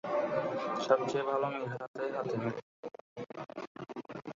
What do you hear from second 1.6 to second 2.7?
হাতে হাতে মিল।